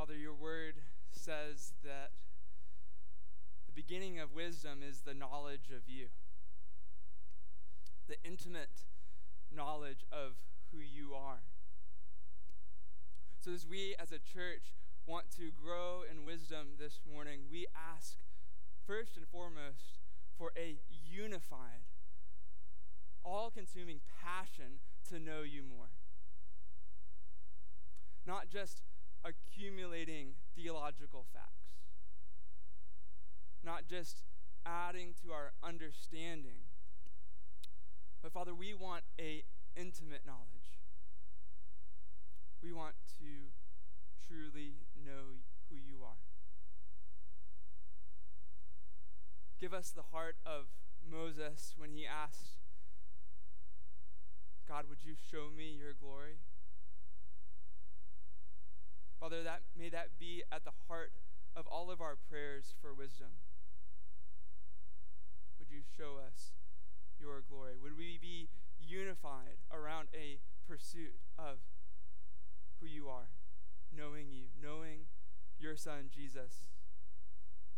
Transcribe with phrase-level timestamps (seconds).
[0.00, 0.76] Father, your word
[1.12, 2.12] says that
[3.66, 6.06] the beginning of wisdom is the knowledge of you,
[8.08, 8.86] the intimate
[9.54, 10.36] knowledge of
[10.72, 11.42] who you are.
[13.40, 14.72] So, as we as a church
[15.06, 18.20] want to grow in wisdom this morning, we ask
[18.86, 19.98] first and foremost
[20.38, 21.84] for a unified,
[23.22, 24.80] all consuming passion
[25.10, 25.90] to know you more.
[28.26, 28.80] Not just
[29.24, 31.80] accumulating theological facts,
[33.64, 34.22] not just
[34.64, 36.64] adding to our understanding,
[38.22, 39.44] but Father, we want a
[39.76, 40.78] intimate knowledge.
[42.62, 43.52] We want to
[44.28, 46.20] truly know who you are.
[49.58, 50.66] Give us the heart of
[51.08, 52.58] Moses when he asked,
[54.68, 56.38] God, would you show me your glory?
[59.20, 61.12] Father, that, may that be at the heart
[61.54, 63.28] of all of our prayers for wisdom.
[65.58, 66.52] Would you show us
[67.20, 67.74] your glory?
[67.76, 68.48] Would we be
[68.80, 71.58] unified around a pursuit of
[72.80, 73.28] who you are,
[73.94, 75.00] knowing you, knowing
[75.58, 76.64] your Son, Jesus,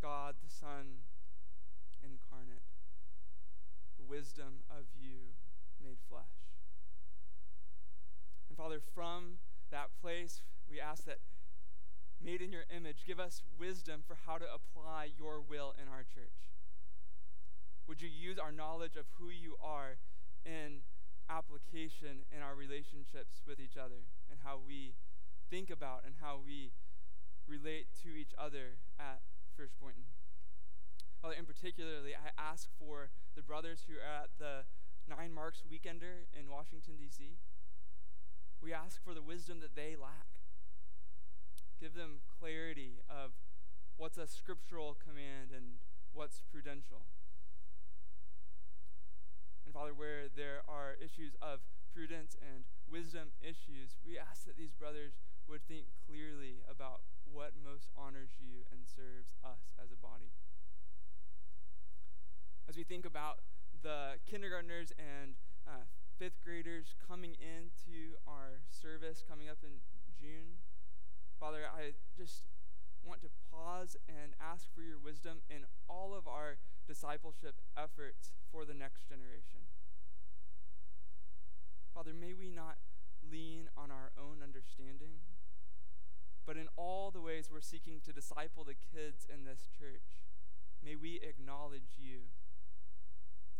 [0.00, 1.02] God the Son
[2.04, 2.62] incarnate,
[3.98, 5.34] the wisdom of you
[5.82, 6.22] made flesh.
[8.48, 9.38] And Father, from
[9.72, 10.11] that place,
[10.92, 11.24] ask that
[12.20, 16.04] made in your image, give us wisdom for how to apply your will in our
[16.04, 16.52] church.
[17.88, 19.96] Would you use our knowledge of who you are
[20.44, 20.84] in
[21.30, 24.92] application in our relationships with each other and how we
[25.48, 26.72] think about and how we
[27.48, 29.24] relate to each other at
[29.56, 30.04] First Boynton?
[31.22, 34.68] Father, in particularly, I ask for the brothers who are at the
[35.08, 37.40] Nine Marks Weekender in Washington, D.C.
[38.60, 40.31] We ask for the wisdom that they lack.
[41.82, 43.34] Give them clarity of
[43.98, 45.82] what's a scriptural command and
[46.14, 47.02] what's prudential.
[49.66, 51.58] And Father, where there are issues of
[51.90, 55.18] prudence and wisdom issues, we ask that these brothers
[55.50, 60.30] would think clearly about what most honors you and serves us as a body.
[62.68, 63.42] As we think about
[63.82, 65.34] the kindergartners and
[65.66, 69.82] uh, fifth graders coming into our service coming up in
[70.14, 70.62] June,
[71.42, 72.46] Father, I just
[73.02, 78.64] want to pause and ask for your wisdom in all of our discipleship efforts for
[78.64, 79.66] the next generation.
[81.92, 82.78] Father, may we not
[83.26, 85.18] lean on our own understanding,
[86.46, 90.22] but in all the ways we're seeking to disciple the kids in this church,
[90.78, 92.30] may we acknowledge you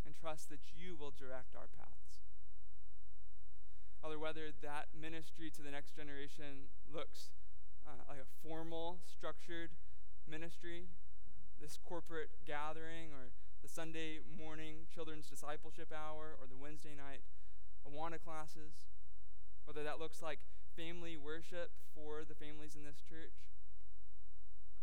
[0.05, 2.23] and trust that you will direct our paths.
[4.01, 7.27] Father, whether that ministry to the next generation looks
[7.87, 9.71] uh, like a formal, structured
[10.27, 10.87] ministry,
[11.59, 17.21] this corporate gathering, or the Sunday morning children's discipleship hour, or the Wednesday night
[17.87, 18.91] Awana classes,
[19.65, 20.39] whether that looks like
[20.75, 23.35] family worship for the families in this church,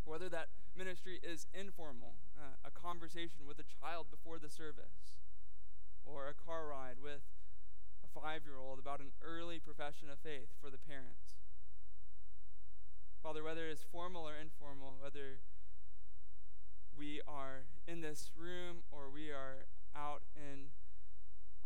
[0.05, 5.21] whether that ministry is informal, uh, a conversation with a child before the service,
[6.05, 7.21] or a car ride with
[8.03, 11.37] a five year old about an early profession of faith for the parents.
[13.21, 15.37] Father, whether it's formal or informal, whether
[16.97, 20.73] we are in this room or we are out in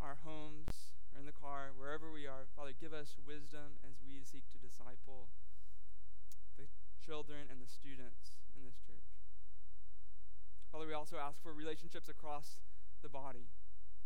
[0.03, 4.19] our homes or in the car, wherever we are, Father, give us wisdom as we
[4.19, 5.31] seek to disciple
[6.59, 6.67] the
[6.99, 9.15] children and the students in this church.
[10.73, 12.59] Father, we also ask for relationships across
[13.01, 13.47] the body.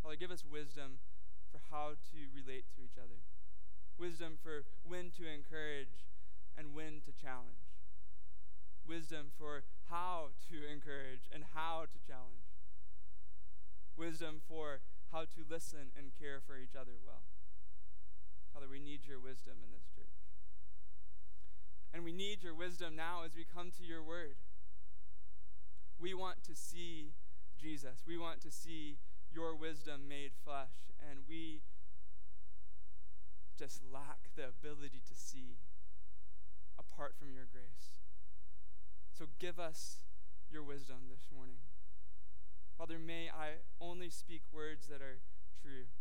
[0.03, 1.01] Father, give us wisdom
[1.49, 3.25] for how to relate to each other,
[3.97, 6.05] wisdom for when to encourage
[6.57, 7.69] and when to challenge.
[8.87, 12.49] Wisdom for how to encourage and how to challenge.
[13.97, 14.79] Wisdom for
[15.11, 17.21] how to listen and care for each other well.
[18.53, 20.05] Father, we need your wisdom in this church.
[21.93, 24.35] And we need your wisdom now as we come to your word.
[25.99, 27.13] We want to see
[27.59, 28.03] Jesus.
[28.07, 28.97] We want to see
[29.31, 31.61] your wisdom made flesh, and we
[33.57, 35.57] just lack the ability to see
[36.91, 37.93] apart from your grace.
[39.13, 40.03] So give us
[40.49, 41.61] your wisdom this morning.
[42.77, 45.19] Father, may I only speak words that are
[45.61, 45.91] true.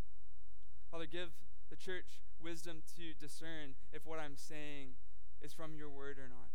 [0.90, 1.34] Father, give
[1.70, 4.96] the church wisdom to discern if what I'm saying
[5.42, 6.54] is from your word or not.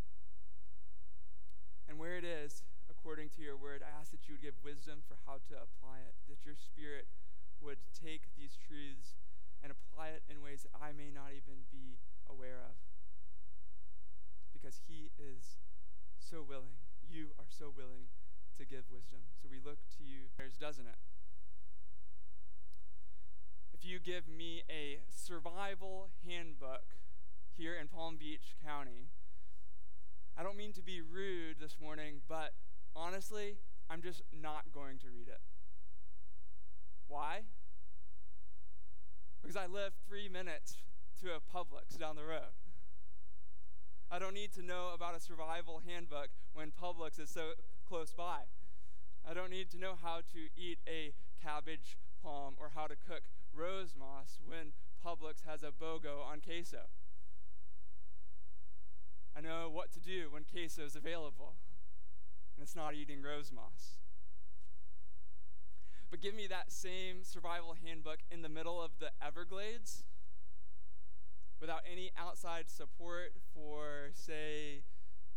[1.88, 5.03] And where it is, according to your word, I ask that you would give wisdom
[5.03, 7.06] for how to apply it, that your spirit
[7.62, 9.19] would take these truths
[9.62, 12.00] and apply it in ways that I may not even be
[12.31, 12.80] aware of
[14.63, 15.57] because He is
[16.18, 16.80] so willing.
[17.12, 18.07] You are so willing
[18.57, 19.19] to give wisdom.
[19.42, 20.95] So we look to you, doesn't it?
[23.74, 26.95] If you give me a survival handbook
[27.57, 29.10] here in Palm Beach County,
[30.38, 32.54] I don't mean to be rude this morning, but
[32.95, 33.57] honestly,
[33.89, 35.42] I'm just not going to read it.
[37.09, 37.42] Why?
[39.42, 40.77] Because I live three minutes
[41.21, 42.62] to a Publix down the road.
[44.13, 47.54] I don't need to know about a survival handbook when Publix is so
[47.89, 48.42] close by.
[49.27, 53.24] I don't need to know how to eat a cabbage palm or how to cook
[53.56, 54.74] rose moss when
[55.04, 56.89] Publix has a BOGO on queso.
[59.36, 61.56] I know what to do when queso is available
[62.56, 63.98] and it's not eating rose moss.
[66.12, 70.04] But give me that same survival handbook in the middle of the Everglades
[71.63, 74.83] without any outside support for, say,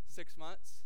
[0.08, 0.82] six months.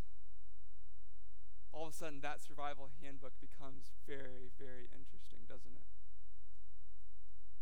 [1.73, 5.89] All of a sudden, that survival handbook becomes very, very interesting, doesn't it?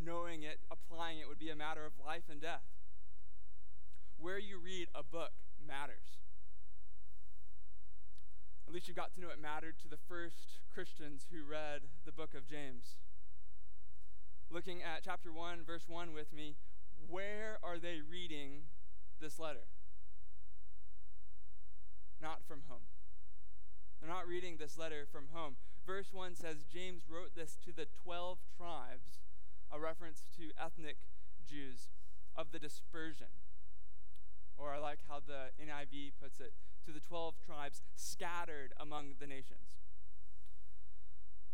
[0.02, 2.66] Knowing it, applying it would be a matter of life and death.
[4.18, 6.18] Where you read a book matters.
[8.66, 12.10] At least you got to know it mattered to the first Christians who read the
[12.10, 12.98] book of James.
[14.50, 16.56] Looking at chapter 1, verse 1 with me,
[17.08, 18.62] where are they reading
[19.20, 19.66] this letter?
[22.20, 22.86] Not from home.
[24.00, 25.56] They're not reading this letter from home.
[25.86, 29.20] Verse 1 says James wrote this to the 12 tribes,
[29.72, 30.96] a reference to ethnic
[31.48, 31.88] Jews
[32.36, 33.32] of the dispersion.
[34.58, 36.52] Or I like how the NIV puts it
[36.84, 39.78] to the 12 tribes scattered among the nations.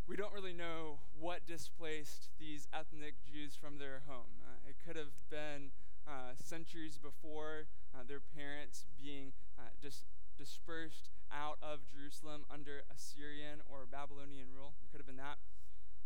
[0.07, 4.44] We don't really know what displaced these ethnic Jews from their home.
[4.75, 5.71] It could have been
[6.03, 10.05] uh, centuries before uh, their parents being uh, dis-
[10.37, 14.75] dispersed out of Jerusalem under Assyrian or Babylonian rule.
[14.83, 15.39] It could have been that.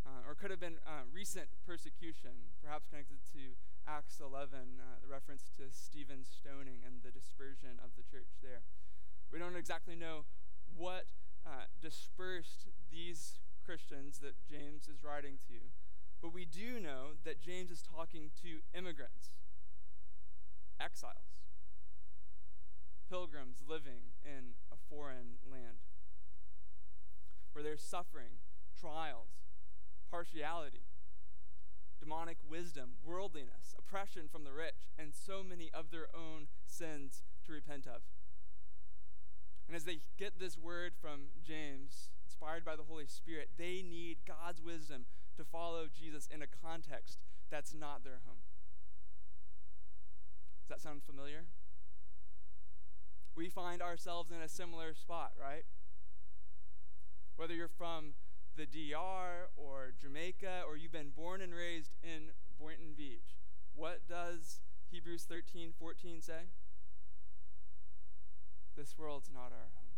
[0.05, 3.56] Uh, or it could have been uh, recent persecution, perhaps connected to
[3.88, 8.61] Acts 11, uh, the reference to Stephen's stoning and the dispersion of the church there.
[9.32, 10.25] We don't exactly know
[10.76, 11.09] what
[11.81, 15.73] dispersed these Christians that James is writing to,
[16.20, 19.31] but we do know that James is talking to immigrants,
[20.81, 21.44] exiles,
[23.09, 25.79] pilgrims living in a foreign land,
[27.53, 28.41] where there's suffering,
[28.79, 29.29] trials,
[30.11, 30.82] partiality
[31.99, 37.53] demonic wisdom, worldliness, oppression from the rich, and so many of their own sins to
[37.53, 38.03] repent of.
[39.67, 44.19] And as they get this word from James, inspired by the Holy Spirit, they need
[44.26, 45.05] God's wisdom
[45.38, 47.19] to follow Jesus in a context
[47.50, 48.43] that's not their home.
[50.61, 51.44] Does that sound familiar?
[53.37, 55.64] We find ourselves in a similar spot, right?
[57.37, 58.14] Whether you're from
[58.56, 63.37] the DR or Jamaica or you've been born and raised in Boynton Beach,
[63.76, 66.50] what does Hebrews 13 14 say?
[68.76, 69.94] This world's not our home.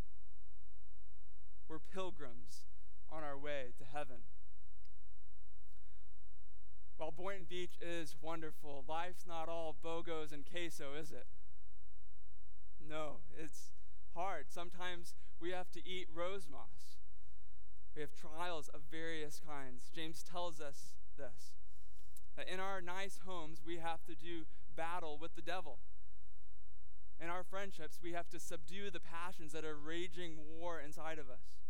[1.66, 2.66] We're pilgrims
[3.10, 4.18] on our way to heaven.
[7.00, 11.24] While Boynton Beach is wonderful, life's not all bogos and queso, is it?
[12.86, 13.72] No, it's
[14.14, 14.50] hard.
[14.50, 16.98] Sometimes we have to eat rose moss.
[17.96, 19.88] We have trials of various kinds.
[19.94, 21.54] James tells us this
[22.36, 24.44] that in our nice homes, we have to do
[24.76, 25.78] battle with the devil.
[27.18, 31.30] In our friendships, we have to subdue the passions that are raging war inside of
[31.30, 31.64] us.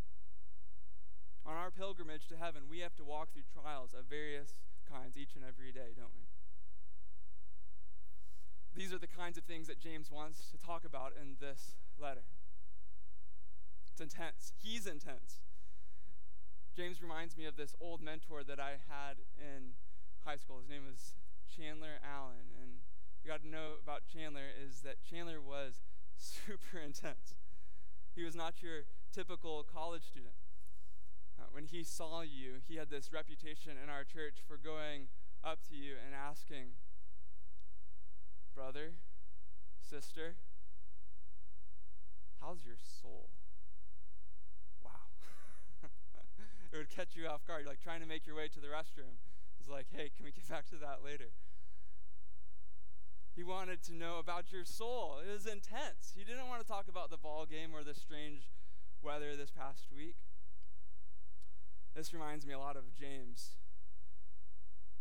[1.45, 4.55] On our pilgrimage to heaven, we have to walk through trials of various
[4.91, 6.27] kinds each and every day, don't we?
[8.75, 12.23] These are the kinds of things that James wants to talk about in this letter.
[13.91, 14.53] It's intense.
[14.61, 15.39] He's intense.
[16.75, 19.75] James reminds me of this old mentor that I had in
[20.25, 20.59] high school.
[20.59, 21.15] His name was
[21.53, 22.55] Chandler Allen.
[22.61, 22.79] And
[23.23, 25.83] you got to know about Chandler is that Chandler was
[26.15, 27.35] super intense.
[28.15, 30.33] He was not your typical college student.
[31.41, 35.07] Uh, when he saw you, he had this reputation in our church for going
[35.43, 36.77] up to you and asking,
[38.53, 38.93] Brother,
[39.81, 40.35] sister,
[42.39, 43.29] how's your soul?
[44.85, 45.09] Wow.
[46.71, 47.61] it would catch you off guard.
[47.61, 49.17] You're like trying to make your way to the restroom.
[49.59, 51.33] It's like, hey, can we get back to that later?
[53.35, 55.17] He wanted to know about your soul.
[55.25, 56.13] It was intense.
[56.15, 58.51] He didn't want to talk about the ball game or the strange
[59.01, 60.17] weather this past week.
[61.95, 63.57] This reminds me a lot of James.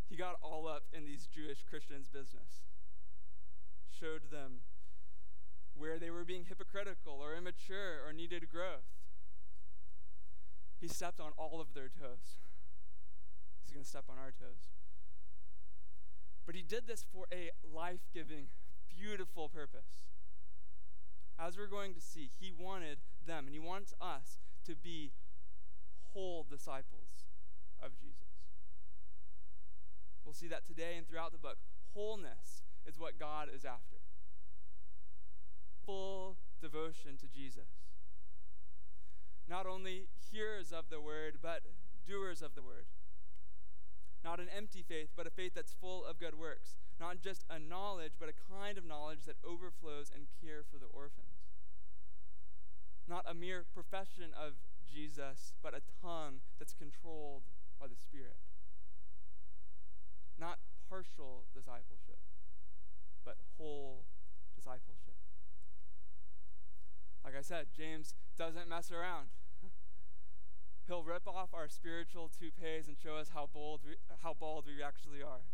[0.08, 2.66] He got all up in these Jewish Christians' business,
[3.88, 4.60] showed them
[5.76, 8.90] where they were being hypocritical or immature or needed growth.
[10.80, 12.38] he stepped on all of their toes.
[13.62, 14.72] He's going to step on our toes.
[16.46, 18.46] But he did this for a life giving,
[18.88, 20.08] beautiful purpose.
[21.38, 25.12] As we're going to see, he wanted them and he wants us to be
[26.12, 27.26] whole disciples
[27.82, 28.16] of Jesus.
[30.24, 31.58] We'll see that today and throughout the book.
[31.94, 33.96] Wholeness is what God is after.
[35.84, 37.68] Full devotion to Jesus.
[39.48, 41.62] Not only hearers of the word, but
[42.06, 42.86] doers of the word.
[44.22, 46.76] Not an empty faith, but a faith that's full of good works.
[47.00, 50.86] Not just a knowledge, but a kind of knowledge that overflows in care for the
[50.86, 51.40] orphans.
[53.08, 54.54] Not a mere profession of
[54.90, 57.42] Jesus, but a tongue that's controlled
[57.80, 58.36] by the Spirit.
[60.38, 62.18] Not partial discipleship,
[63.24, 64.04] but whole
[64.56, 65.14] discipleship.
[67.24, 69.28] Like I said, James doesn't mess around.
[70.86, 74.82] He'll rip off our spiritual toupees and show us how bold we, how bald we
[74.82, 75.44] actually are.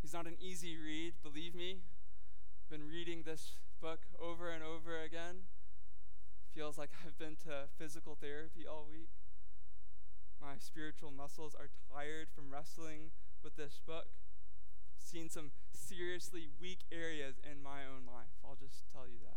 [0.00, 1.80] He's not an easy read, believe me.
[2.64, 5.46] I've been reading this book over and over again.
[6.56, 9.10] Feels like I've been to physical therapy all week.
[10.40, 13.10] My spiritual muscles are tired from wrestling
[13.44, 14.06] with this book.
[14.96, 18.32] Seen some seriously weak areas in my own life.
[18.42, 19.36] I'll just tell you that.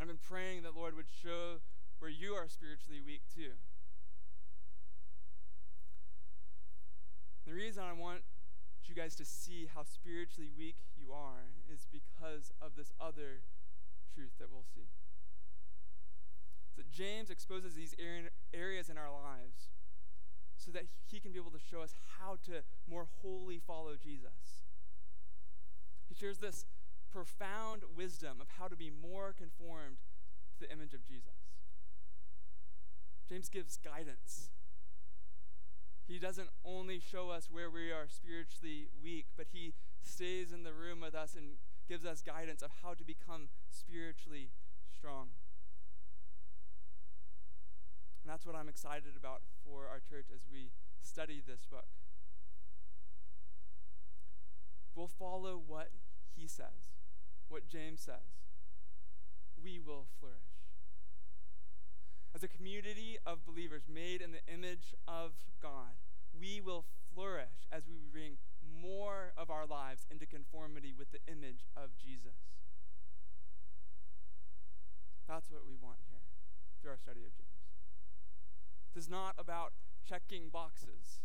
[0.00, 1.60] I've been praying that Lord would show
[1.98, 3.60] where you are spiritually weak too.
[7.46, 8.22] The reason I want
[8.88, 13.42] you guys to see how spiritually weak you are is because of this other
[14.14, 14.88] truth that we'll see.
[16.76, 17.94] So James exposes these
[18.54, 19.68] areas in our lives
[20.56, 24.64] so that he can be able to show us how to more wholly follow Jesus.
[26.08, 26.66] He shares this
[27.10, 29.98] profound wisdom of how to be more conformed
[30.52, 31.56] to the image of Jesus.
[33.28, 34.50] James gives guidance.
[36.06, 40.72] He doesn't only show us where we are spiritually weak, but he stays in the
[40.72, 41.56] room with us and
[41.90, 44.50] gives us guidance of how to become spiritually
[44.96, 45.30] strong.
[48.22, 50.70] And that's what I'm excited about for our church as we
[51.02, 51.86] study this book.
[54.94, 55.90] We'll follow what
[56.36, 56.94] he says,
[57.48, 58.38] what James says.
[59.60, 60.36] We will flourish.
[62.32, 65.98] As a community of believers made in the image of God,
[66.38, 68.36] we will flourish as we bring
[68.80, 72.56] more of our lives into conformity with the image of Jesus.
[75.28, 76.24] That's what we want here
[76.80, 77.70] through our study of James.
[78.94, 79.72] This is not about
[80.08, 81.22] checking boxes,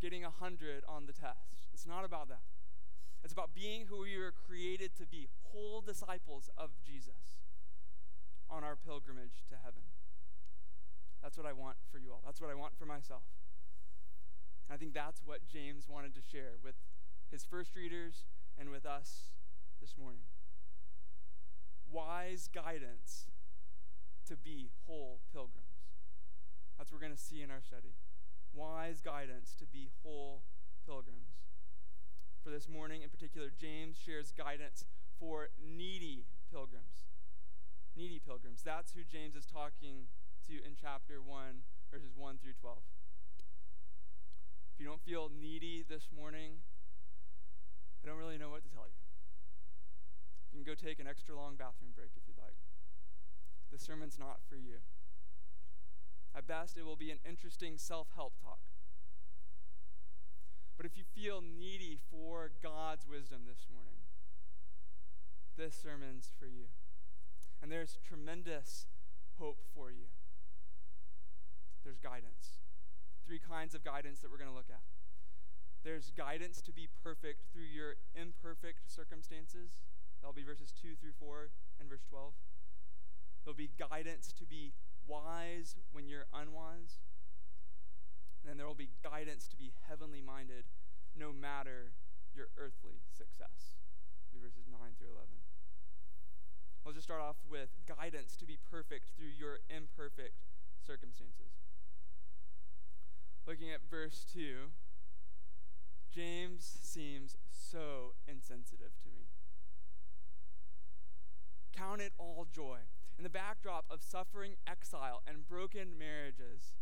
[0.00, 1.68] getting a hundred on the test.
[1.72, 2.42] It's not about that.
[3.22, 7.40] It's about being who we were created to be, whole disciples of Jesus
[8.50, 9.82] on our pilgrimage to heaven.
[11.22, 12.20] That's what I want for you all.
[12.26, 13.22] That's what I want for myself.
[14.70, 16.74] I think that's what James wanted to share with
[17.30, 18.24] his first readers
[18.58, 19.30] and with us
[19.80, 20.22] this morning.
[21.90, 23.26] Wise guidance
[24.26, 25.90] to be whole pilgrims.
[26.78, 27.94] That's what we're going to see in our study.
[28.52, 30.42] Wise guidance to be whole
[30.86, 31.28] pilgrims.
[32.42, 34.84] For this morning in particular, James shares guidance
[35.18, 37.04] for needy pilgrims
[37.96, 38.62] needy pilgrims.
[38.62, 40.10] That's who James is talking
[40.46, 42.78] to in chapter 1, verses 1 through 12.
[44.74, 46.58] If you don't feel needy this morning,
[48.02, 48.98] I don't really know what to tell you.
[50.50, 52.58] You can go take an extra long bathroom break if you'd like.
[53.70, 54.82] The sermon's not for you.
[56.36, 58.58] At best, it will be an interesting self help talk.
[60.76, 64.02] But if you feel needy for God's wisdom this morning,
[65.56, 66.66] this sermon's for you.
[67.62, 68.86] And there's tremendous
[69.38, 70.10] hope for you.
[71.84, 72.63] There's guidance.
[73.26, 74.82] Three kinds of guidance that we're going to look at.
[75.84, 79.80] There's guidance to be perfect through your imperfect circumstances.
[80.20, 81.50] That'll be verses 2 through 4
[81.80, 82.32] and verse 12.
[83.44, 84.72] There'll be guidance to be
[85.06, 87.04] wise when you're unwise.
[88.40, 90.64] And then there will be guidance to be heavenly minded
[91.16, 91.92] no matter
[92.34, 93.76] your earthly success.
[94.32, 95.28] Be verses 9 through 11.
[96.86, 100.44] I'll just start off with guidance to be perfect through your imperfect
[100.84, 101.64] circumstances.
[103.46, 104.70] Looking at verse 2,
[106.14, 109.26] James seems so insensitive to me.
[111.76, 112.78] Count it all joy.
[113.18, 116.72] In the backdrop of suffering, exile, and broken marriages,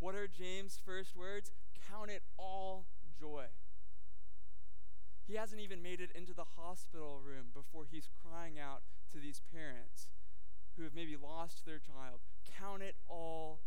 [0.00, 1.52] what are James' first words?
[1.88, 2.86] Count it all
[3.18, 3.44] joy.
[5.26, 9.40] He hasn't even made it into the hospital room before he's crying out to these
[9.54, 10.08] parents
[10.76, 12.20] who have maybe lost their child,
[12.58, 13.60] count it all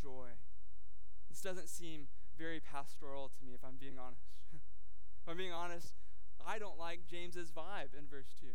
[0.00, 0.28] joy.
[1.28, 2.08] This doesn't seem
[2.38, 4.22] very pastoral to me, if I'm being honest.
[4.52, 5.94] if I'm being honest,
[6.46, 8.46] I don't like James's vibe in verse 2.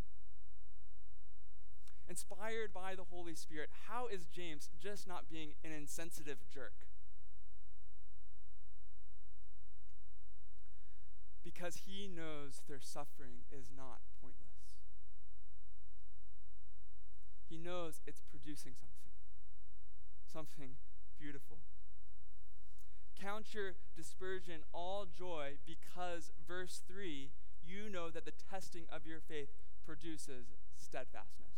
[2.09, 6.73] Inspired by the Holy Spirit, how is James just not being an insensitive jerk?
[11.43, 14.43] Because he knows their suffering is not pointless.
[17.49, 19.13] He knows it's producing something,
[20.25, 20.75] something
[21.19, 21.59] beautiful.
[23.19, 27.29] Count your dispersion all joy because, verse 3,
[27.65, 29.49] you know that the testing of your faith
[29.85, 31.53] produces steadfastness.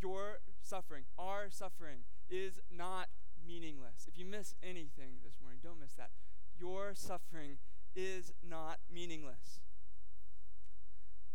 [0.00, 3.08] Your suffering, our suffering, is not
[3.46, 4.06] meaningless.
[4.06, 6.10] If you miss anything this morning, don't miss that.
[6.58, 7.58] Your suffering
[7.94, 9.60] is not meaningless.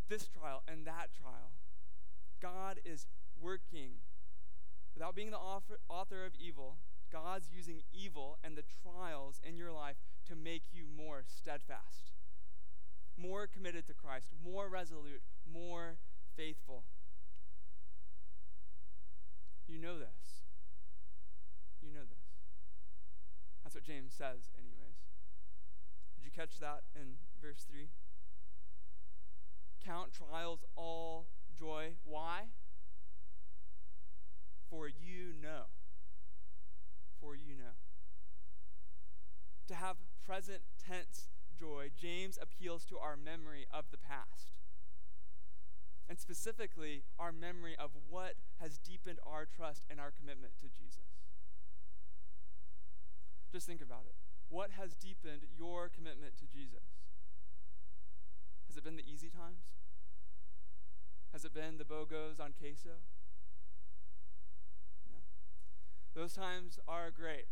[0.09, 1.51] This trial and that trial,
[2.41, 3.07] God is
[3.41, 4.01] working
[4.93, 6.77] without being the author, author of evil
[7.13, 12.09] God's using evil and the trials in your life to make you more steadfast,
[13.15, 15.97] more committed to Christ, more resolute, more
[16.35, 16.83] faithful.
[19.67, 20.41] You know this.
[21.83, 22.41] You know this.
[23.63, 24.97] That's what James says, anyways.
[26.15, 27.89] Did you catch that in verse 3?
[29.85, 31.93] Count trials all joy.
[32.05, 32.45] Why?
[34.67, 35.65] For you know
[37.23, 37.79] for you know.
[39.67, 39.95] To have
[40.27, 44.51] present tense joy, James appeals to our memory of the past.
[46.09, 51.07] And specifically, our memory of what has deepened our trust and our commitment to Jesus.
[53.53, 54.15] Just think about it.
[54.49, 56.99] What has deepened your commitment to Jesus?
[58.67, 59.79] Has it been the easy times?
[61.31, 62.99] Has it been the BOGOs on queso?
[66.15, 67.47] Those times are great.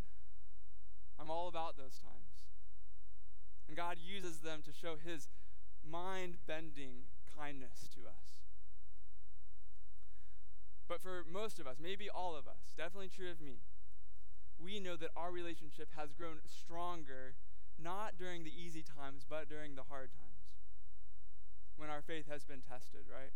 [1.20, 2.46] I'm all about those times.
[3.68, 5.30] And God uses them to show his
[5.88, 7.06] mind bending
[7.38, 8.42] kindness to us.
[10.88, 13.60] But for most of us, maybe all of us, definitely true of me,
[14.60, 17.34] we know that our relationship has grown stronger
[17.82, 20.32] not during the easy times, but during the hard times
[21.78, 23.34] when our faith has been tested, right?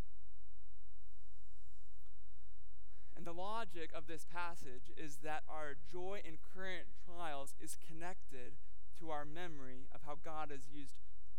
[3.15, 8.59] And the logic of this passage is that our joy in current trials is connected
[8.99, 10.95] to our memory of how God has used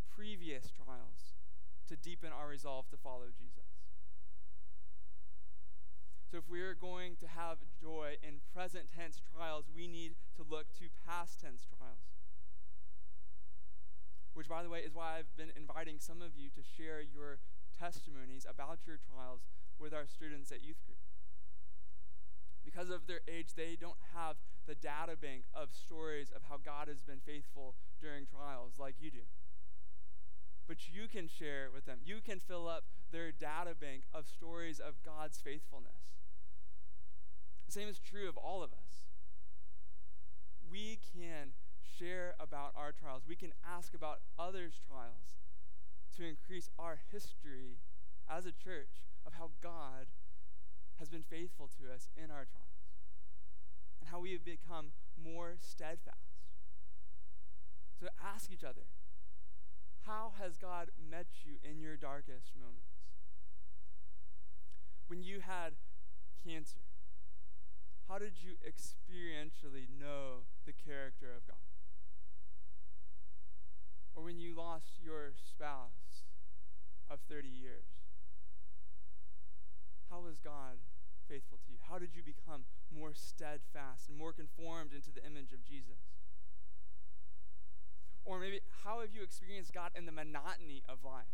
[0.09, 1.37] previous trials
[1.89, 3.69] to deepen our resolve to follow Jesus.
[6.31, 10.43] So, if we are going to have joy in present tense trials, we need to
[10.43, 12.19] look to past tense trials.
[14.35, 17.39] Which, by the way, is why I've been inviting some of you to share your
[17.79, 19.47] testimonies about your trials
[19.79, 20.99] with our students at youth group
[22.67, 26.89] because of their age, they don't have the data bank of stories of how God
[26.89, 29.25] has been faithful during trials like you do.
[30.67, 32.01] But you can share it with them.
[32.05, 36.19] You can fill up their data bank of stories of God's faithfulness.
[37.67, 39.07] The same is true of all of us.
[40.69, 41.53] We can
[41.99, 43.23] share about our trials.
[43.29, 45.39] We can ask about others' trials
[46.17, 47.79] to increase our history
[48.29, 50.07] as a church of how God
[50.99, 52.77] has been faithful to us in our trials
[54.01, 56.17] and how we have become more steadfast.
[58.01, 58.87] So ask each other
[60.07, 63.11] how has God met you in your darkest moments?
[65.09, 65.75] When you had
[66.45, 66.79] cancer,
[68.09, 71.57] how did you experientially know the character of God?
[74.15, 76.23] Or when you lost your spouse
[77.11, 78.06] of 30 years,
[80.11, 80.79] how was God
[81.29, 81.79] faithful to you?
[81.89, 86.15] How did you become more steadfast and more conformed into the image of Jesus?
[88.25, 91.31] Or maybe, how have you experienced God in the monotony of life?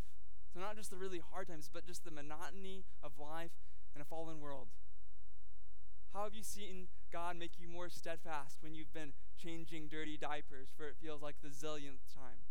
[0.53, 3.57] So, not just the really hard times, but just the monotony of life
[3.95, 4.69] in a fallen world.
[6.13, 10.69] How have you seen God make you more steadfast when you've been changing dirty diapers
[10.77, 12.45] for it feels like the zillionth time?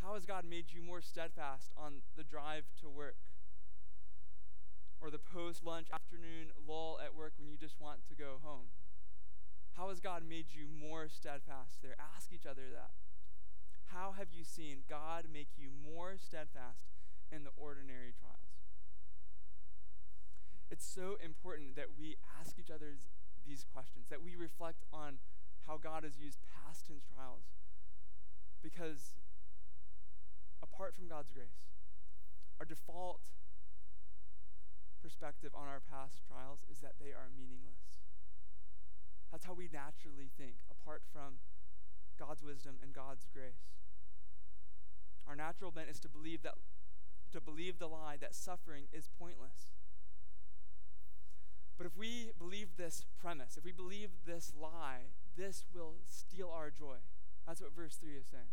[0.00, 3.16] How has God made you more steadfast on the drive to work?
[5.00, 8.72] Or the post lunch afternoon lull at work when you just want to go home?
[9.76, 11.96] How has God made you more steadfast there?
[12.00, 12.90] Ask each other that.
[13.92, 16.96] How have you seen God make you more steadfast
[17.30, 18.56] in the ordinary trials?
[20.70, 22.96] It's so important that we ask each other
[23.46, 25.18] these questions, that we reflect on
[25.66, 27.44] how God has used past tense trials.
[28.62, 29.14] Because
[30.62, 31.62] apart from God's grace,
[32.58, 33.20] our default
[35.06, 38.02] perspective on our past trials is that they are meaningless.
[39.30, 41.38] That's how we naturally think, apart from
[42.18, 43.70] God's wisdom and God's grace.
[45.28, 46.54] Our natural bent is to believe that
[47.32, 49.70] to believe the lie that suffering is pointless.
[51.78, 56.70] But if we believe this premise, if we believe this lie, this will steal our
[56.70, 56.98] joy.
[57.46, 58.50] That's what verse 3 is saying.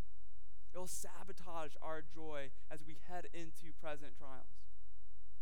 [0.73, 4.53] It will sabotage our joy as we head into present trials.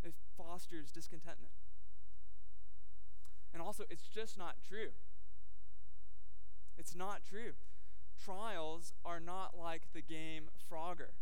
[0.04, 1.54] It fosters discontentment.
[3.54, 4.90] And also, it's just not true.
[6.78, 7.54] It's not true.
[8.24, 11.14] Trials are not like the game Frogger,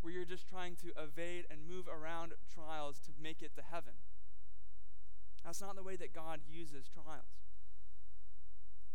[0.00, 3.94] where you're just trying to evade and move around trials to make it to heaven.
[5.44, 7.42] That's not the way that God uses trials.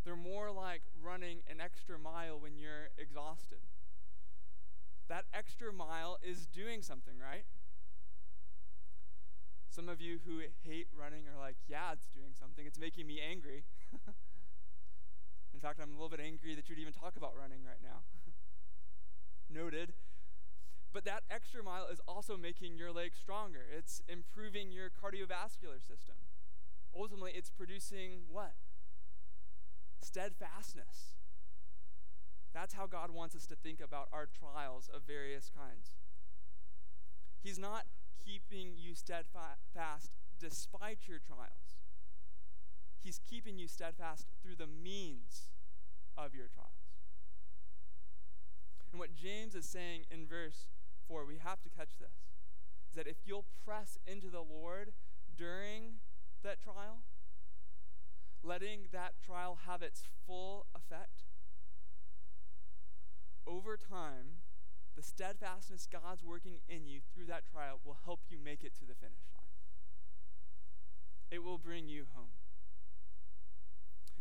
[0.06, 3.60] They're more like running an extra mile when you're exhausted.
[5.10, 7.44] That extra mile is doing something, right?
[9.70, 12.66] Some of you who hate running are like, yeah, it's doing something.
[12.66, 13.64] It's making me angry.
[15.54, 18.02] In fact, I'm a little bit angry that you'd even talk about running right now.
[19.50, 19.94] Noted.
[20.94, 23.66] But that extra mile is also making your legs stronger.
[23.76, 26.16] It's improving your cardiovascular system.
[26.96, 28.54] Ultimately, it's producing what?
[30.02, 31.18] Steadfastness.
[32.54, 35.96] That's how God wants us to think about our trials of various kinds.
[37.44, 37.86] He's not
[38.26, 41.76] keeping you steadfast despite your trials.
[43.04, 45.50] He's keeping you steadfast through the means
[46.18, 46.72] of your trials.
[48.92, 50.68] And what James is saying in verse
[51.08, 52.26] 4, we have to catch this,
[52.90, 54.94] is that if you'll press into the Lord
[55.38, 56.00] during
[56.44, 57.04] that trial,
[58.44, 61.24] letting that trial have its full effect,
[63.46, 64.37] over time,
[64.98, 68.86] the steadfastness God's working in you through that trial will help you make it to
[68.86, 69.46] the finish line.
[71.30, 72.34] It will bring you home.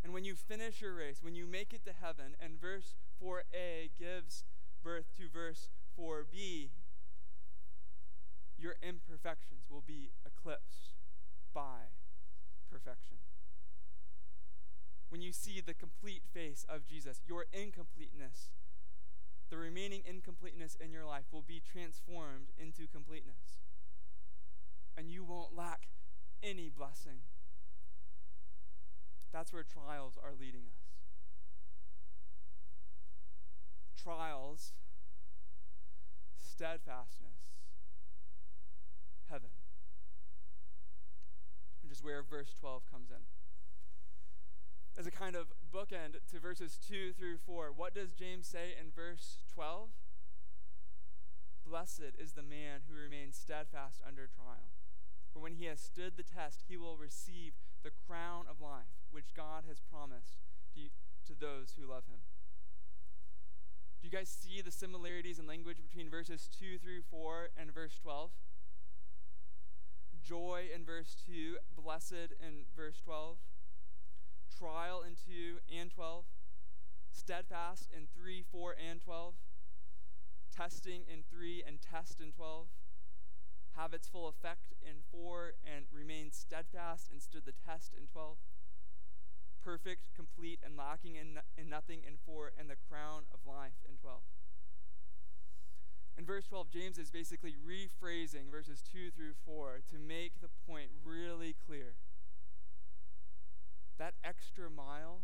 [0.05, 3.91] And when you finish your race, when you make it to heaven, and verse 4a
[3.99, 4.45] gives
[4.85, 6.69] birth to verse 4b,
[8.59, 10.93] your imperfections will be eclipsed
[11.55, 11.89] by
[12.71, 13.17] perfection.
[15.09, 18.51] When you see the complete face of Jesus, your incompleteness,
[19.51, 23.63] the remaining incompleteness in your life will be transformed into completeness.
[24.97, 25.89] And you won't lack
[26.43, 27.21] any blessing.
[29.33, 30.81] That's where trials are leading us.
[34.03, 34.73] Trials,
[36.39, 37.37] steadfastness,
[39.29, 39.51] heaven.
[41.83, 43.36] Which is where verse 12 comes in.
[45.07, 48.91] As a kind of bookend to verses 2 through 4, what does James say in
[48.91, 49.91] verse 12?
[51.65, 54.75] Blessed is the man who remains steadfast under trial.
[55.33, 57.53] For when he has stood the test, he will receive
[57.85, 60.39] the crown of life which God has promised
[60.75, 60.91] to,
[61.33, 62.27] to those who love him.
[64.03, 67.97] Do you guys see the similarities in language between verses 2 through 4 and verse
[68.03, 68.31] 12?
[70.21, 73.37] Joy in verse 2, blessed in verse 12,
[74.47, 76.25] trial in 2 and 12,
[77.11, 79.35] steadfast in 3, 4, and 12,
[80.55, 82.67] testing in 3 and test in 12,
[83.77, 88.37] have its full effect in 4 and remain steadfast and stood the test in 12
[89.67, 93.97] perfect, complete, and lacking in, in nothing in 4, and the crown of life in
[93.97, 94.23] 12.
[96.17, 100.91] In verse 12, James is basically rephrasing verses 2 through 4 to make the point
[101.05, 101.95] really clear.
[103.99, 105.21] That extra mile,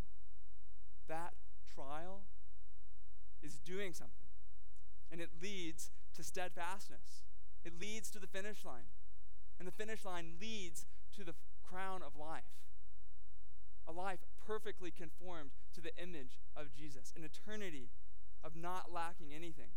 [1.08, 1.34] that
[1.74, 2.22] trial,
[3.42, 4.26] is doing something.
[5.10, 7.24] And it leads to steadfastness,
[7.64, 8.90] it leads to the finish line.
[9.58, 12.62] And the finish line leads to the crown of life
[13.86, 17.90] a life perfectly conformed to the image of Jesus, an eternity
[18.44, 19.70] of not lacking anything.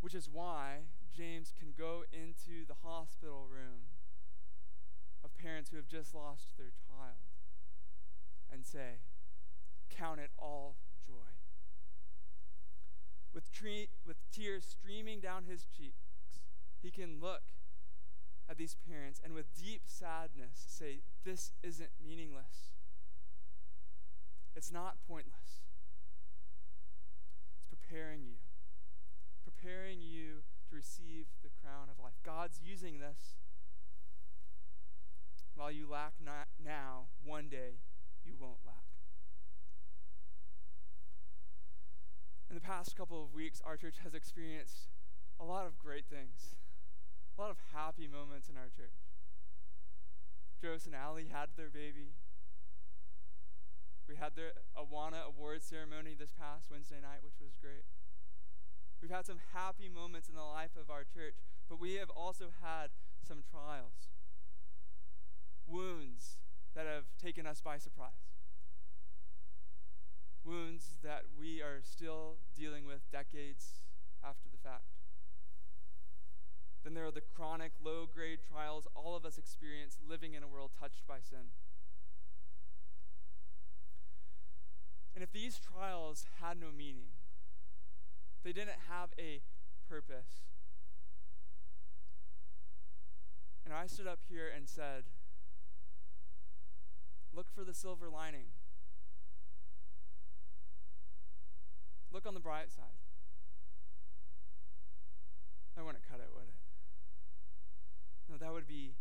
[0.00, 3.89] Which is why James can go into the hospital room
[5.42, 7.16] parents who have just lost their child
[8.52, 9.00] and say,
[9.88, 10.76] Count it all
[11.06, 11.34] joy.
[13.34, 16.40] With, tre- with tears streaming down his cheeks,
[16.82, 17.42] he can look
[18.48, 22.70] at these parents and with deep sadness say, This isn't meaningless.
[24.56, 25.62] It's not pointless.
[27.56, 28.36] It's preparing you,
[29.44, 32.18] preparing you to receive the crown of life.
[32.24, 33.39] God's using this.
[35.54, 37.80] While you lack not now, one day
[38.24, 38.76] you won't lack.
[42.48, 44.88] In the past couple of weeks, our church has experienced
[45.38, 46.56] a lot of great things
[47.40, 48.92] a lot of happy moments in our church.
[50.60, 52.12] Jose and Allie had their baby.
[54.04, 57.88] We had the Awana Award ceremony this past Wednesday night, which was great.
[59.00, 62.52] We've had some happy moments in the life of our church, but we have also
[62.60, 62.92] had
[63.24, 64.12] some trials,
[65.70, 66.38] wounds
[66.74, 68.10] that have taken us by surprise,
[70.44, 73.82] wounds that we are still dealing with decades
[74.24, 74.84] after the fact.
[76.82, 80.48] Then there are the chronic, low grade trials all of us experience living in a
[80.48, 81.52] world touched by sin.
[85.14, 87.12] And if these trials had no meaning,
[88.42, 89.42] they didn't have a
[89.88, 90.40] purpose,
[93.64, 95.04] and I stood up here and said,
[97.34, 98.46] Look for the silver lining.
[102.12, 102.98] Look on the bright side.
[105.78, 106.54] I wouldn't cut it, would it?
[108.28, 108.94] No, that would be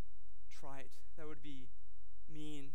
[0.52, 0.92] trite.
[1.18, 1.68] That would be
[2.32, 2.70] mean.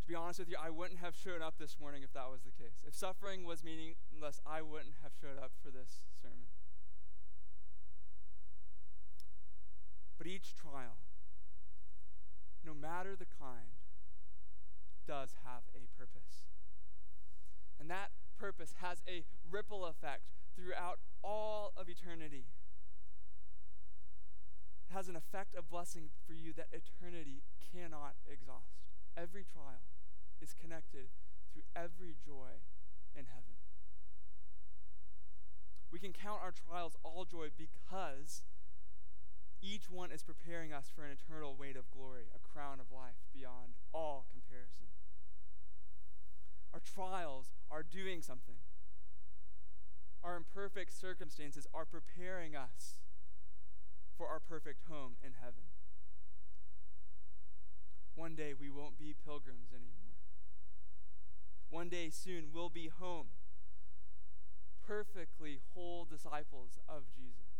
[0.00, 2.42] To be honest with you, I wouldn't have showed up this morning if that was
[2.42, 2.80] the case.
[2.86, 6.46] If suffering was meaningless, I wouldn't have showed up for this sermon.
[10.16, 10.96] But each trial,
[12.64, 13.79] no matter the kind,
[15.06, 16.46] does have a purpose.
[17.78, 22.46] And that purpose has a ripple effect throughout all of eternity
[24.90, 28.82] It has an effect of blessing for you that eternity cannot exhaust.
[29.16, 29.86] Every trial
[30.42, 31.14] is connected
[31.52, 32.66] through every joy
[33.14, 33.54] in heaven.
[35.92, 38.42] We can count our trials all joy because
[39.62, 43.22] each one is preparing us for an eternal weight of glory, a crown of life
[43.32, 44.39] beyond all comparison.
[46.72, 48.56] Our trials are doing something.
[50.22, 52.98] Our imperfect circumstances are preparing us
[54.16, 55.64] for our perfect home in heaven.
[58.14, 60.18] One day we won't be pilgrims anymore.
[61.70, 63.28] One day soon we'll be home,
[64.86, 67.50] perfectly whole disciples of Jesus.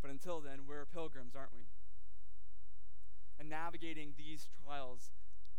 [0.00, 1.66] But until then, we're pilgrims, aren't we?
[3.42, 5.10] And navigating these trials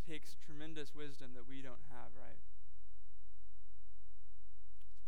[0.08, 2.40] takes tremendous wisdom that we don't have, right?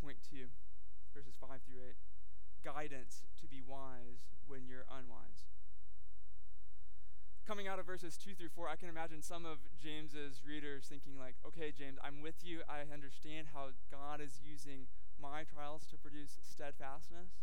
[0.04, 0.52] Point two
[1.16, 1.96] verses 5 through 8.
[2.68, 5.48] Guidance to be wise when you're unwise.
[7.48, 11.18] Coming out of verses 2 through 4, I can imagine some of James's readers thinking
[11.18, 12.62] like, "Okay, James, I'm with you.
[12.68, 17.40] I understand how God is using my trials to produce steadfastness."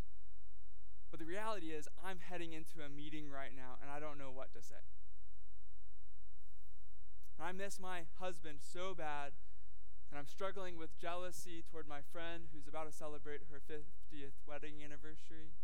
[1.09, 4.29] But the reality is, I'm heading into a meeting right now and I don't know
[4.29, 4.85] what to say.
[7.39, 9.33] I miss my husband so bad
[10.13, 14.75] and I'm struggling with jealousy toward my friend who's about to celebrate her 50th wedding
[14.85, 15.57] anniversary.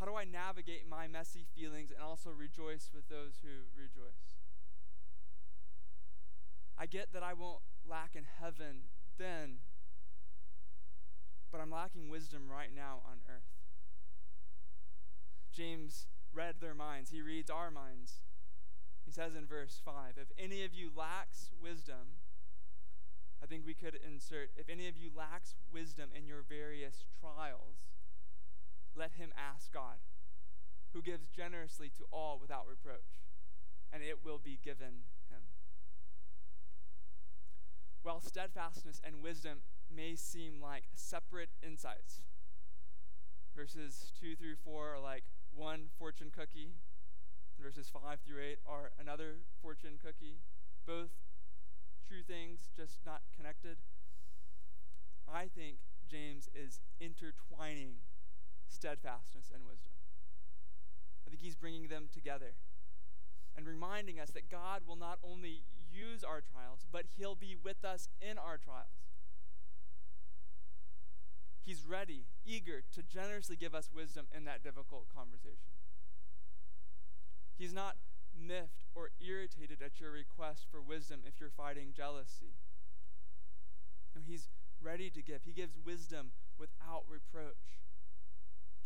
[0.00, 4.42] How do I navigate my messy feelings and also rejoice with those who rejoice?
[6.76, 9.58] I get that I won't lack in heaven then,
[11.52, 13.54] but I'm lacking wisdom right now on earth.
[15.52, 18.20] James read their minds, he reads our minds.
[19.08, 22.20] He says in verse 5 If any of you lacks wisdom,
[23.42, 27.88] I think we could insert if any of you lacks wisdom in your various trials,
[28.94, 29.96] let him ask God,
[30.92, 33.24] who gives generously to all without reproach,
[33.90, 35.40] and it will be given him.
[38.02, 42.20] While steadfastness and wisdom may seem like separate insights,
[43.56, 46.74] verses 2 through 4 are like one fortune cookie,
[47.62, 50.38] verses 5 through 8 are another fortune cookie,
[50.86, 51.10] both
[52.06, 53.76] true things, just not connected.
[55.28, 58.00] I think James is intertwining
[58.68, 59.92] steadfastness and wisdom.
[61.26, 62.54] I think he's bringing them together
[63.56, 67.84] and reminding us that God will not only use our trials, but he'll be with
[67.84, 68.86] us in our trials.
[71.60, 75.68] He's ready, eager to generously give us wisdom in that difficult conversation.
[77.58, 77.96] He's not
[78.38, 82.54] miffed or irritated at your request for wisdom if you're fighting jealousy.
[84.14, 84.48] No, he's
[84.80, 85.42] ready to give.
[85.44, 87.82] He gives wisdom without reproach.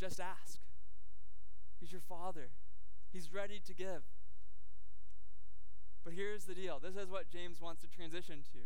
[0.01, 0.59] Just ask.
[1.79, 2.49] He's your father.
[3.13, 4.03] He's ready to give.
[6.05, 8.59] But here's the deal this is what James wants to transition to.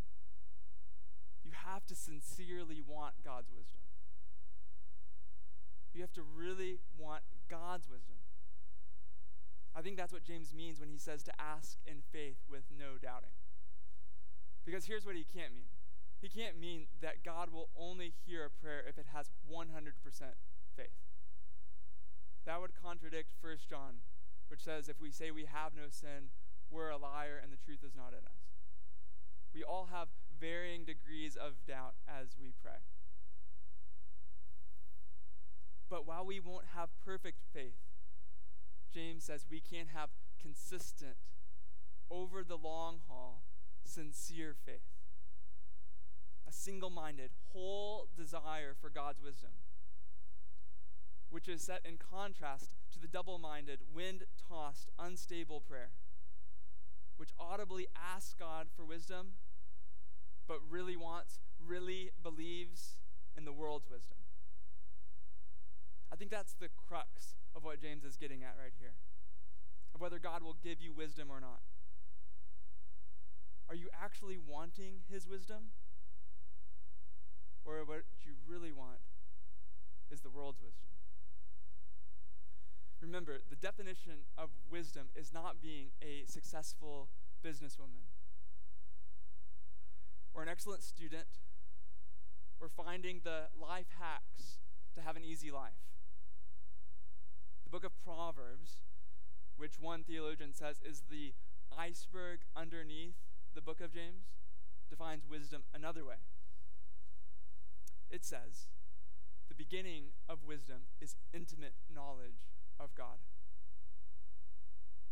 [1.45, 3.81] You have to sincerely want God's wisdom.
[5.92, 8.16] You have to really want God's wisdom.
[9.77, 12.97] I think that's what James means when he says to ask in faith with no
[13.01, 13.37] doubting.
[14.65, 15.69] Because here's what he can't mean
[16.19, 19.69] he can't mean that God will only hear a prayer if it has 100%
[20.75, 20.87] faith.
[22.47, 24.01] That would contradict 1 John,
[24.49, 26.33] which says if we say we have no sin,
[26.71, 28.49] we're a liar and the truth is not in us.
[29.55, 30.09] We all have
[30.41, 32.81] varying degrees of doubt as we pray.
[35.89, 37.86] But while we won't have perfect faith,
[38.92, 41.16] James says we can't have consistent,
[42.11, 43.42] over the long haul,
[43.85, 45.03] sincere faith.
[46.49, 49.51] A single minded, whole desire for God's wisdom,
[51.31, 55.90] which is set in contrast to the double minded, wind tossed, unstable prayer,
[57.16, 59.33] which audibly asks God for wisdom,
[60.46, 62.96] but really wants, really believes
[63.37, 64.18] in the world's wisdom.
[66.12, 68.92] I think that's the crux of what James is getting at right here
[69.97, 71.61] of whether God will give you wisdom or not.
[73.66, 75.73] Are you actually wanting his wisdom?
[77.64, 79.01] Or what you really want
[80.11, 80.85] is the world's wisdom?
[83.01, 87.09] Remember, the definition of wisdom is not being a successful
[87.42, 88.05] businesswoman
[90.35, 91.40] or an excellent student
[92.61, 94.59] or finding the life hacks
[94.95, 95.96] to have an easy life.
[97.77, 98.79] Book of Proverbs,
[99.59, 101.35] which one theologian says is the
[101.77, 103.17] iceberg underneath
[103.55, 104.33] the book of James,
[104.89, 106.25] defines wisdom another way.
[108.11, 108.73] It says,
[109.51, 112.49] the beginning of wisdom is intimate knowledge
[112.81, 113.21] of God.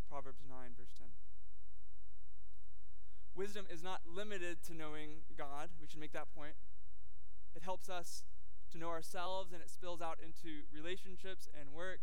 [0.09, 1.09] Proverbs 9, verse 10.
[3.35, 5.69] Wisdom is not limited to knowing God.
[5.79, 6.55] We should make that point.
[7.55, 8.25] It helps us
[8.73, 12.01] to know ourselves and it spills out into relationships and work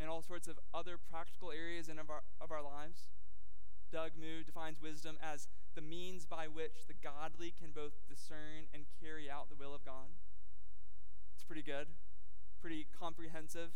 [0.00, 3.10] and all sorts of other practical areas in of our, of our lives.
[3.92, 8.84] Doug Moo defines wisdom as the means by which the godly can both discern and
[9.02, 10.08] carry out the will of God.
[11.34, 11.88] It's pretty good,
[12.60, 13.70] pretty comprehensive.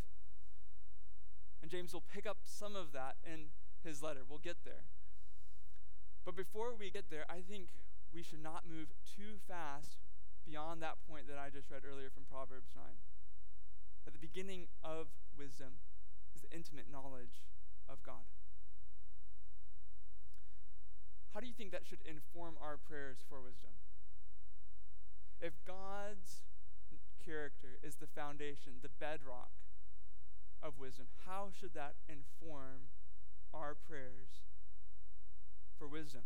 [1.61, 3.51] And James will pick up some of that in
[3.83, 4.21] his letter.
[4.27, 4.89] We'll get there.
[6.25, 7.69] But before we get there, I think
[8.13, 9.97] we should not move too fast
[10.45, 12.85] beyond that point that I just read earlier from Proverbs 9.
[14.07, 15.07] At the beginning of
[15.37, 15.81] wisdom
[16.55, 17.43] intimate knowledge
[17.89, 18.23] of God.
[21.33, 23.71] How do you think that should inform our prayers for wisdom?
[25.41, 26.41] If God's
[27.19, 29.51] character is the foundation, the bedrock
[30.63, 32.87] of wisdom, how should that inform
[33.53, 34.47] our prayers
[35.77, 36.21] for wisdom?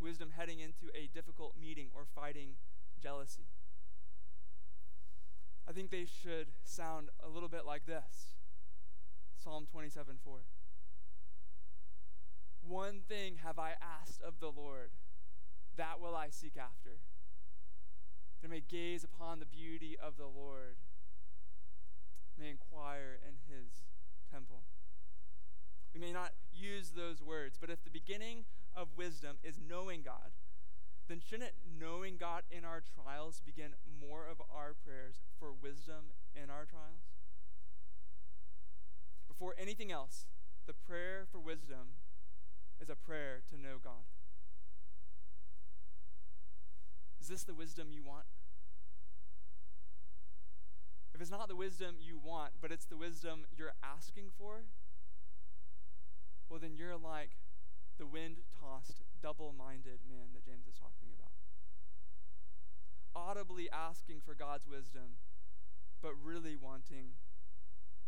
[0.00, 2.56] Wisdom heading into a difficult meeting or fighting
[3.02, 3.44] jealousy.
[5.68, 8.39] I think they should sound a little bit like this
[9.42, 10.40] Psalm 27 4.
[12.62, 14.90] One thing have I asked of the Lord,
[15.76, 16.98] that will I seek after.
[18.40, 20.76] That I may gaze upon the beauty of the Lord,
[22.38, 23.84] may inquire in his
[24.30, 24.60] temple.
[25.94, 28.44] We may not use those words, but if the beginning
[28.76, 30.32] of wisdom is knowing God,
[31.08, 36.50] then shouldn't knowing God in our trials begin more of our prayers for wisdom in
[36.50, 37.19] our trials?
[39.40, 40.26] Before anything else,
[40.66, 41.96] the prayer for wisdom
[42.78, 44.04] is a prayer to know God.
[47.22, 48.26] Is this the wisdom you want?
[51.14, 54.64] If it's not the wisdom you want, but it's the wisdom you're asking for,
[56.50, 57.30] well, then you're like
[57.96, 61.32] the wind tossed, double minded man that James is talking about.
[63.16, 65.16] Audibly asking for God's wisdom,
[66.02, 67.12] but really wanting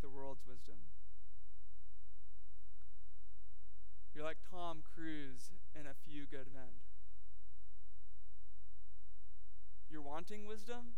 [0.02, 0.76] the world's wisdom.
[4.14, 6.82] You're like Tom Cruise in A Few Good Men.
[9.90, 10.96] You're wanting wisdom?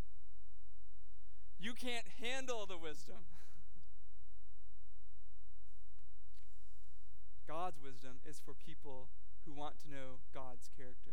[1.60, 3.18] You can't handle the wisdom.
[7.46, 9.10] God's wisdom is for people
[9.44, 11.12] who want to know God's character.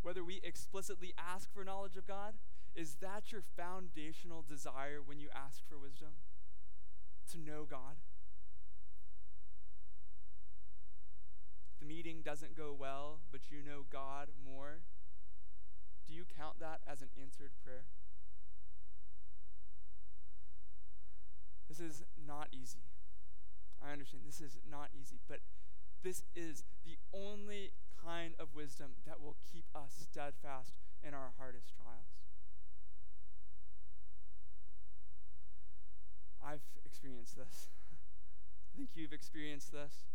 [0.00, 2.34] Whether we explicitly ask for knowledge of God,
[2.74, 6.12] is that your foundational desire when you ask for wisdom?
[7.32, 7.96] To know God?
[11.82, 14.80] The meeting doesn't go well, but you know God more,
[16.06, 17.84] do you count that as an answered prayer?
[21.68, 22.84] This is not easy.
[23.82, 25.40] I understand this is not easy, but
[26.02, 31.72] this is the only kind of wisdom that will keep us steadfast in our hardest
[31.74, 32.20] trials.
[36.44, 37.68] I've experienced this.
[38.74, 40.11] I think you've experienced this.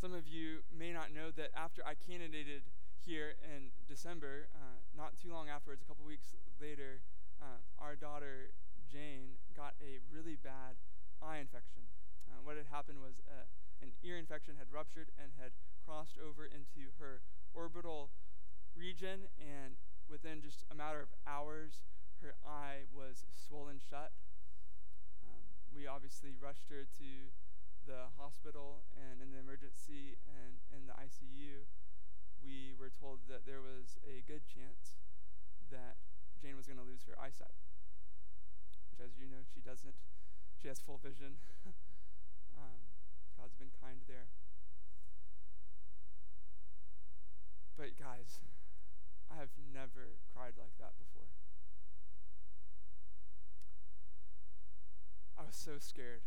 [0.00, 2.64] Some of you may not know that after I candidated
[3.04, 7.04] here in December, uh, not too long afterwards, a couple weeks later,
[7.36, 8.56] uh, our daughter
[8.88, 10.80] Jane got a really bad
[11.20, 11.84] eye infection.
[12.24, 13.44] Uh, what had happened was uh,
[13.84, 15.52] an ear infection had ruptured and had
[15.84, 17.20] crossed over into her
[17.52, 18.08] orbital
[18.72, 19.76] region, and
[20.08, 21.84] within just a matter of hours,
[22.24, 24.16] her eye was swollen shut.
[25.28, 25.44] Um,
[25.76, 27.28] we obviously rushed her to
[27.86, 31.68] the hospital and in the emergency and in the ICU.
[32.40, 34.96] We were told that there was a good chance
[35.68, 36.00] that
[36.40, 37.52] Jane was going to lose her eyesight,
[38.88, 39.94] which, as you know, she doesn't.
[40.56, 41.40] She has full vision.
[42.60, 42.80] um,
[43.36, 44.28] God's been kind there.
[47.76, 48.40] But, guys,
[49.32, 51.28] I have never cried like that before.
[55.38, 56.20] I was so scared,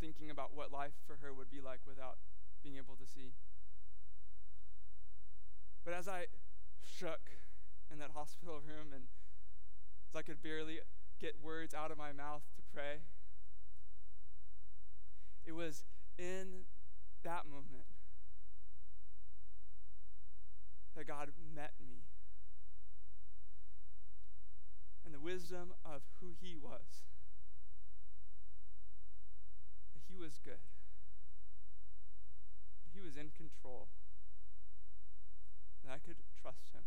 [0.00, 2.18] thinking about what life for her would be like without
[2.62, 3.32] being able to see.
[5.84, 6.26] But as I
[6.82, 7.30] shook
[7.90, 9.04] in that hospital room and
[10.08, 10.80] as I could barely
[11.20, 13.00] get words out of my mouth to pray,
[15.46, 15.84] it was
[16.18, 16.64] in
[17.22, 17.86] that moment
[20.96, 22.04] that God met me.
[25.04, 27.04] And the wisdom of who He was,
[29.92, 30.62] that He was good,
[32.94, 33.88] He was in control,
[35.90, 36.82] I could trust Him.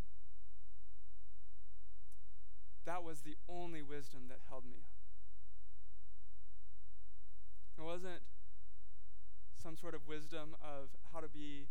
[2.86, 4.96] That was the only wisdom that held me up.
[7.78, 8.24] It wasn't
[9.62, 11.68] some sort of wisdom of how to be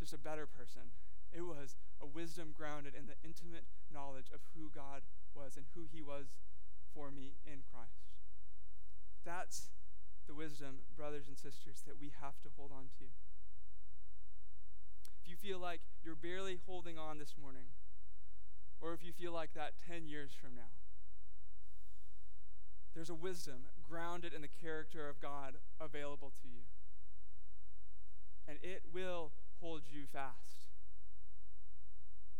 [0.00, 0.96] just a better person.
[1.30, 5.02] It was a wisdom grounded in the intimate knowledge of who God
[5.34, 6.32] was and who He was
[6.94, 8.04] for me in Christ.
[9.24, 9.70] That's
[10.26, 13.04] the wisdom, brothers and sisters, that we have to hold on to.
[15.22, 17.64] If you feel like you're barely holding on this morning,
[18.80, 20.72] or if you feel like that 10 years from now,
[22.94, 26.62] there's a wisdom grounded in the character of God available to you.
[28.46, 30.68] And it will hold you fast.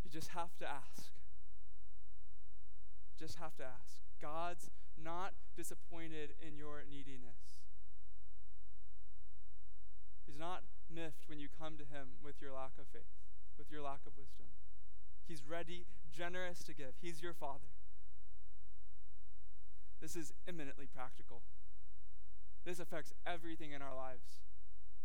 [0.05, 1.11] You just have to ask.
[3.19, 4.01] Just have to ask.
[4.21, 4.71] God's
[5.03, 7.61] not disappointed in your neediness.
[10.27, 13.15] He's not miffed when you come to him with your lack of faith,
[13.59, 14.47] with your lack of wisdom.
[15.27, 16.95] He's ready, generous to give.
[17.01, 17.73] He's your father.
[20.01, 21.43] This is eminently practical.
[22.65, 24.43] This affects everything in our lives.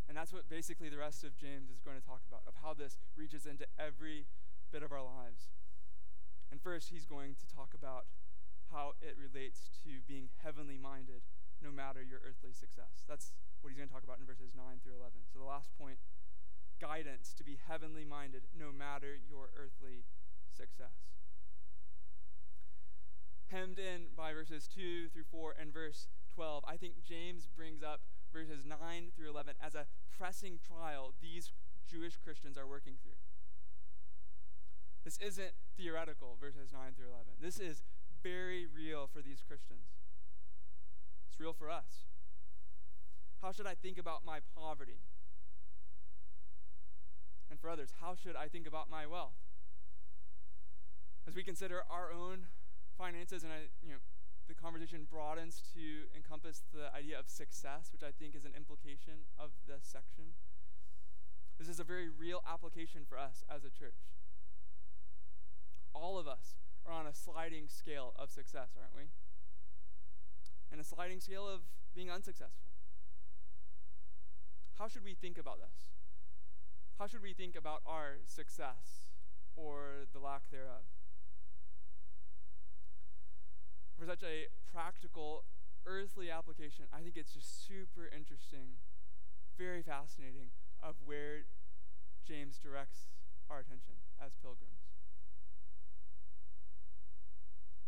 [0.07, 2.73] And that's what basically the rest of James is going to talk about, of how
[2.73, 4.25] this reaches into every
[4.71, 5.49] bit of our lives.
[6.51, 8.05] And first, he's going to talk about
[8.71, 11.21] how it relates to being heavenly minded
[11.61, 13.03] no matter your earthly success.
[13.07, 15.27] That's what he's going to talk about in verses 9 through 11.
[15.31, 15.99] So the last point
[16.79, 20.07] guidance to be heavenly minded no matter your earthly
[20.55, 21.11] success.
[23.51, 28.01] Hemmed in by verses 2 through 4 and verse 12, I think James brings up
[28.31, 28.77] verses 9
[29.15, 31.51] through 11 as a pressing trial these
[31.89, 33.17] Jewish Christians are working through.
[35.03, 37.41] This isn't theoretical, verses 9 through 11.
[37.41, 37.83] This is
[38.23, 39.87] very real for these Christians.
[41.29, 42.05] It's real for us.
[43.41, 44.99] How should I think about my poverty?
[47.49, 49.39] And for others, how should I think about my wealth?
[51.27, 52.47] As we consider our own
[52.97, 53.99] finances, and I, you know,
[54.47, 59.29] the conversation broadens to encompass the idea of success, which I think is an implication
[59.37, 60.33] of this section.
[61.59, 64.15] This is a very real application for us as a church.
[65.93, 66.55] All of us
[66.89, 69.13] are on a sliding scale of success, aren't we?
[70.71, 71.61] And a sliding scale of
[71.93, 72.73] being unsuccessful.
[74.77, 75.85] How should we think about this?
[76.97, 79.07] How should we think about our success
[79.55, 80.83] or the lack thereof?
[83.97, 85.43] For such a practical,
[85.85, 88.79] earthly application, I think it's just super interesting,
[89.57, 91.43] very fascinating, of where
[92.25, 93.11] James directs
[93.49, 94.98] our attention as pilgrims.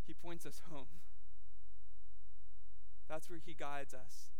[0.06, 1.00] He points us home.
[3.08, 4.30] That's where he guides us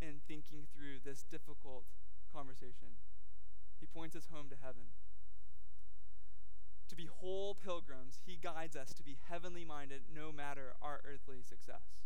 [0.00, 1.84] in thinking through this difficult
[2.32, 2.96] conversation.
[3.80, 4.94] He points us home to heaven.
[6.88, 11.42] To be whole pilgrims, he guides us to be heavenly minded no matter our earthly
[11.42, 12.00] success.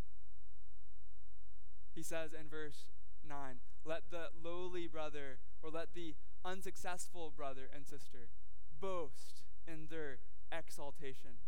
[1.94, 2.86] He says in verse
[3.26, 6.14] 9, let the lowly brother or let the
[6.44, 8.28] unsuccessful brother and sister
[8.80, 10.18] boast in their
[10.50, 11.38] exaltation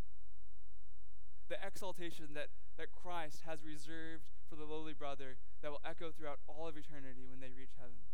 [1.48, 6.40] the exaltation that, that Christ has reserved for the lowly brother that will echo throughout
[6.48, 8.04] all of eternity when they reach heaven.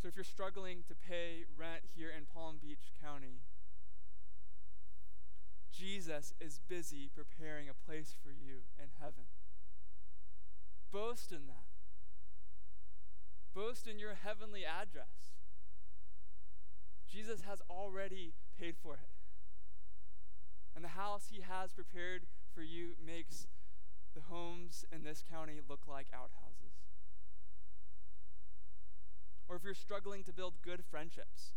[0.00, 3.42] So if you're struggling to pay rent here in Palm Beach County,
[5.72, 9.24] Jesus is busy preparing a place for you in heaven.
[10.92, 11.66] Boast in that.
[13.54, 15.34] Boast in your heavenly address.
[17.10, 19.08] Jesus has already paid for it.
[20.74, 23.46] And the house he has prepared for you makes
[24.14, 26.74] the homes in this county look like outhouses.
[29.48, 31.52] Or if you're struggling to build good friendships,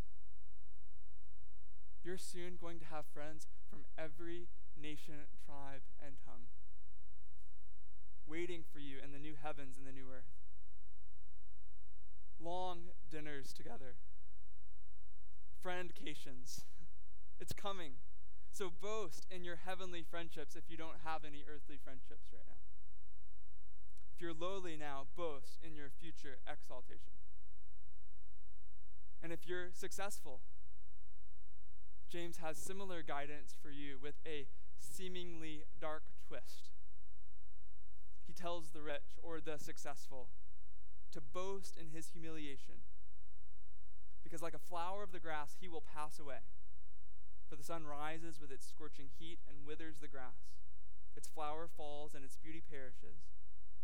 [2.04, 4.48] you're soon going to have friends from every
[4.82, 6.48] nation, tribe, and tongue
[8.32, 10.32] waiting for you in the new heavens and the new earth.
[12.40, 13.96] Long dinners together,
[15.64, 16.62] friendcations.
[17.42, 17.94] It's coming.
[18.52, 22.62] So boast in your heavenly friendships if you don't have any earthly friendships right now.
[24.14, 27.18] If you're lowly now, boast in your future exaltation.
[29.24, 30.42] And if you're successful,
[32.12, 34.46] James has similar guidance for you with a
[34.78, 36.70] seemingly dark twist.
[38.28, 40.28] He tells the rich or the successful
[41.12, 42.86] to boast in his humiliation,
[44.24, 46.42] because like a flower of the grass, he will pass away.
[47.52, 50.56] For the sun rises with its scorching heat and withers the grass.
[51.18, 53.28] Its flower falls and its beauty perishes.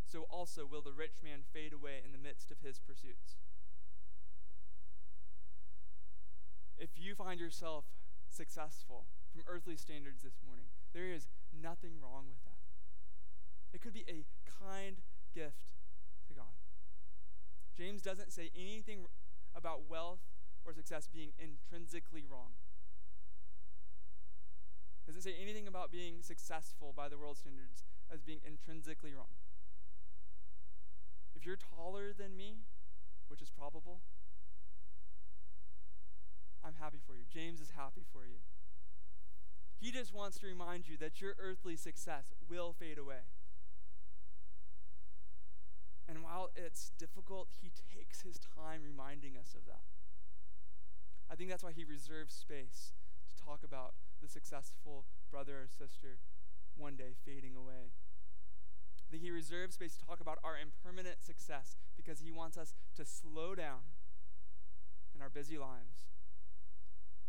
[0.08, 3.36] So also will the rich man fade away in the midst of his pursuits.
[6.78, 7.84] If you find yourself
[8.30, 9.04] successful
[9.34, 12.64] from earthly standards this morning, there is nothing wrong with that.
[13.74, 14.24] It could be a
[14.64, 14.96] kind
[15.36, 15.76] gift
[16.30, 16.56] to God.
[17.76, 19.08] James doesn't say anything
[19.54, 20.24] about wealth
[20.64, 22.56] or success being intrinsically wrong.
[25.08, 27.82] Doesn't say anything about being successful by the world standards
[28.12, 29.32] as being intrinsically wrong.
[31.34, 32.58] If you're taller than me,
[33.30, 34.02] which is probable,
[36.62, 37.24] I'm happy for you.
[37.32, 38.44] James is happy for you.
[39.80, 43.24] He just wants to remind you that your earthly success will fade away.
[46.10, 49.84] And while it's difficult, he takes his time reminding us of that.
[51.32, 52.92] I think that's why he reserves space
[53.30, 56.20] to talk about the successful brother or sister
[56.76, 57.94] one day fading away.
[59.10, 63.06] Think he reserves space to talk about our impermanent success because he wants us to
[63.06, 63.88] slow down
[65.16, 66.12] in our busy lives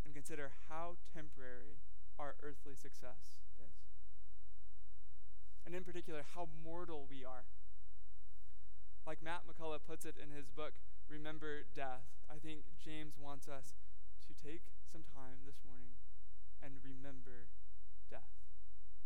[0.04, 1.78] and consider how temporary
[2.18, 3.78] our earthly success is.
[5.64, 7.44] And in particular, how mortal we are.
[9.06, 10.72] Like Matt McCullough puts it in his book,
[11.08, 13.72] Remember Death, I think James wants us
[14.26, 15.96] to take some time this morning
[16.62, 17.48] and remember
[18.10, 18.34] death,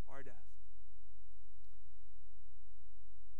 [0.09, 0.46] our death.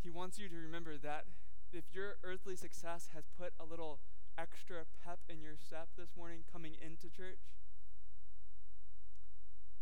[0.03, 1.27] He wants you to remember that
[1.73, 4.01] if your earthly success has put a little
[4.39, 7.39] extra pep in your step this morning coming into church,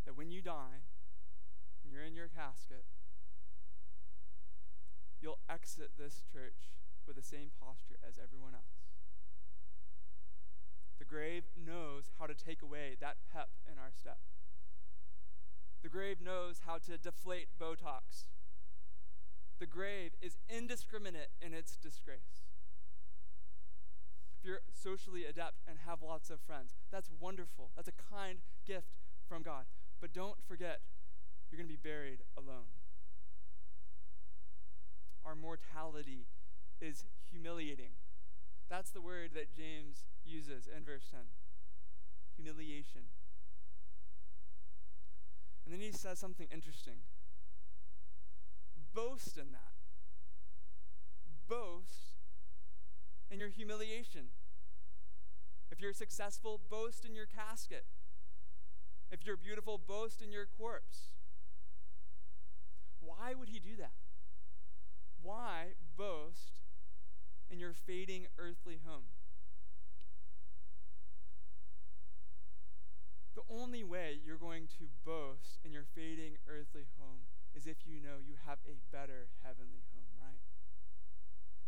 [0.04, 0.84] that when you die
[1.82, 2.84] and you're in your casket,
[5.20, 6.68] you'll exit this church
[7.06, 8.89] with the same posture as everyone else.
[11.00, 14.18] The grave knows how to take away that pep in our step.
[15.82, 18.26] The grave knows how to deflate Botox.
[19.58, 22.44] The grave is indiscriminate in its disgrace.
[24.38, 27.70] If you're socially adept and have lots of friends, that's wonderful.
[27.76, 29.64] That's a kind gift from God.
[30.02, 30.80] But don't forget,
[31.50, 32.76] you're going to be buried alone.
[35.24, 36.26] Our mortality
[36.80, 37.92] is humiliating.
[38.68, 41.20] That's the word that James uses in verse 10
[42.36, 43.02] humiliation.
[45.64, 47.02] And then he says something interesting
[48.94, 49.72] boast in that.
[51.48, 52.14] Boast
[53.30, 54.28] in your humiliation.
[55.70, 57.84] If you're successful, boast in your casket.
[59.12, 61.10] If you're beautiful, boast in your corpse.
[63.00, 63.92] Why would he do that?
[65.22, 66.60] Why boast
[67.50, 69.04] in your fading earthly home.
[73.34, 77.22] The only way you're going to boast in your fading earthly home
[77.54, 80.42] is if you know you have a better heavenly home, right?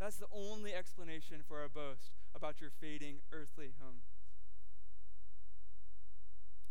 [0.01, 4.03] That's the only explanation for a boast about your fading earthly home.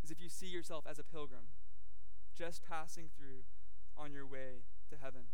[0.03, 1.55] Is if you see yourself as a pilgrim,
[2.37, 3.47] just passing through
[3.95, 5.31] on your way to heaven.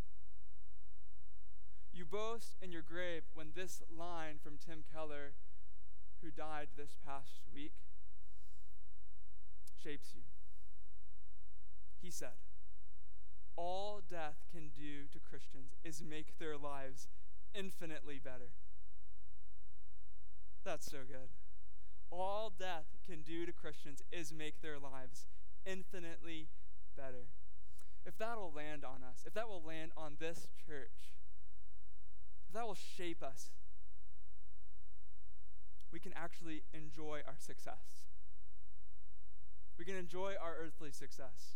[1.91, 5.34] You boast in your grave when this line from Tim Keller,
[6.22, 7.74] who died this past week,
[9.82, 10.21] shapes you.
[12.01, 12.38] He said,
[13.55, 17.07] All death can do to Christians is make their lives
[17.53, 18.51] infinitely better.
[20.63, 21.30] That's so good.
[22.09, 25.28] All death can do to Christians is make their lives
[25.65, 26.47] infinitely
[26.95, 27.28] better.
[28.05, 31.13] If that will land on us, if that will land on this church,
[32.47, 33.51] if that will shape us,
[35.91, 38.07] we can actually enjoy our success.
[39.78, 41.55] We can enjoy our earthly success.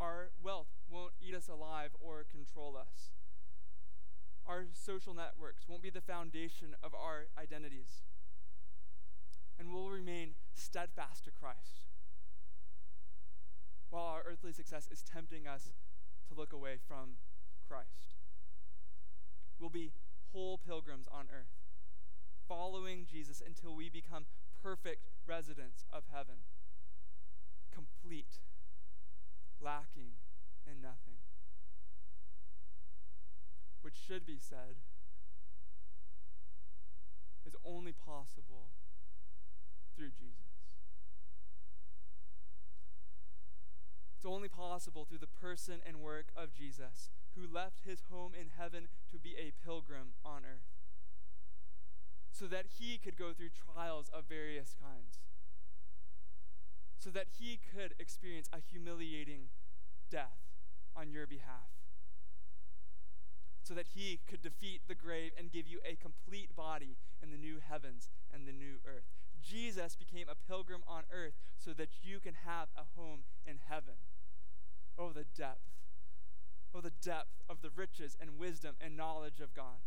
[0.00, 3.10] Our wealth won't eat us alive or control us.
[4.46, 8.02] Our social networks won't be the foundation of our identities.
[9.58, 11.88] And we'll remain steadfast to Christ.
[13.90, 15.70] While our earthly success is tempting us
[16.28, 17.16] to look away from
[17.68, 18.16] Christ.
[19.60, 19.92] We'll be
[20.32, 21.54] whole pilgrims on earth,
[22.48, 24.26] following Jesus until we become
[24.62, 26.36] perfect residents of heaven,
[27.74, 28.38] complete,
[29.60, 30.20] lacking
[30.66, 31.18] in nothing.
[33.82, 34.76] Which should be said
[37.46, 38.68] is only possible
[39.94, 40.44] through Jesus.
[44.16, 48.52] It's only possible through the person and work of Jesus, who left his home in
[48.56, 50.72] heaven to be a pilgrim on earth,
[52.32, 55.18] so that he could go through trials of various kinds,
[56.98, 59.48] so that he could experience a humiliating
[60.10, 60.38] death
[60.96, 61.72] on your behalf,
[63.62, 67.36] so that he could defeat the grave and give you a complete body in the
[67.36, 69.04] new heavens and the new earth.
[69.42, 73.94] Jesus became a pilgrim on earth so that you can have a home in heaven.
[74.98, 75.68] Oh, the depth.
[76.74, 79.84] Oh, the depth of the riches and wisdom and knowledge of God.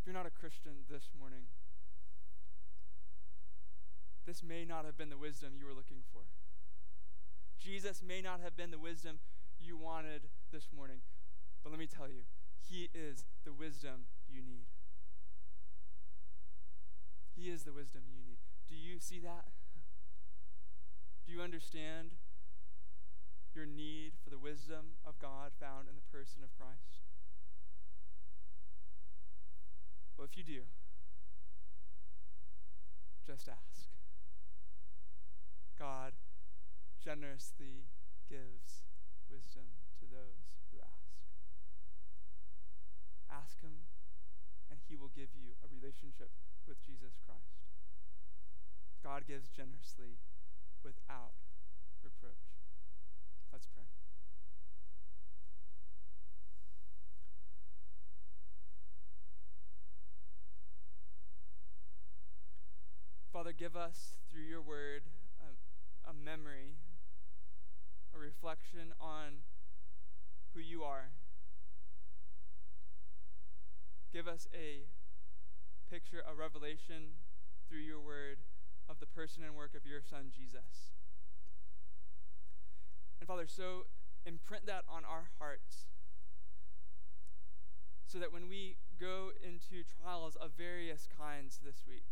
[0.00, 1.44] If you're not a Christian this morning,
[4.26, 6.22] this may not have been the wisdom you were looking for.
[7.58, 9.18] Jesus may not have been the wisdom
[9.60, 10.98] you wanted this morning,
[11.62, 12.24] but let me tell you,
[12.60, 14.66] He is the wisdom you need.
[17.34, 18.38] He is the wisdom you need.
[18.68, 19.46] Do you see that?
[21.26, 22.10] Do you understand
[23.54, 27.02] your need for the wisdom of God found in the person of Christ?
[30.16, 30.62] Well, if you do,
[33.26, 33.88] just ask.
[35.78, 36.12] God
[37.02, 37.90] generously
[38.28, 38.86] gives
[39.30, 41.18] wisdom to those who ask.
[43.30, 43.90] Ask Him,
[44.70, 46.30] and He will give you a relationship
[46.66, 47.64] with Jesus Christ.
[49.02, 50.16] God gives generously
[50.82, 51.36] without
[52.02, 52.56] reproach.
[53.52, 53.84] Let's pray.
[63.32, 65.02] Father, give us through your word
[66.08, 66.76] a, memory,
[68.14, 69.44] a reflection on
[70.54, 71.10] who you are.
[74.12, 74.86] Give us a
[75.90, 77.18] picture, a revelation
[77.68, 78.38] through your word
[78.88, 80.92] of the person and work of your son, Jesus.
[83.18, 83.86] And Father, so
[84.26, 85.86] imprint that on our hearts
[88.06, 92.04] so that when we go into trials of various kinds this week,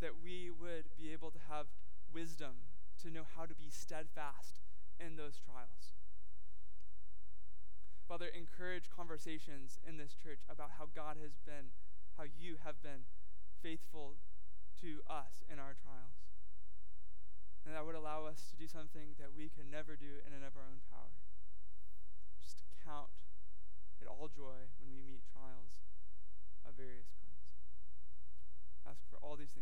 [0.00, 1.66] that we would be able to have
[2.12, 2.66] wisdom
[3.02, 4.60] to know how to be steadfast
[4.98, 5.96] in those trials.
[8.08, 11.70] Father, encourage conversations in this church about how God has been,
[12.18, 13.06] how you have been
[13.62, 14.18] faithful
[14.82, 16.26] to us in our trials.
[17.64, 20.42] And that would allow us to do something that we can never do in and
[20.42, 21.14] of our own power.
[22.40, 23.12] Just to count
[24.00, 25.84] it all joy when we meet trials
[26.66, 27.30] of various kinds.
[28.88, 29.58] Ask for all these things.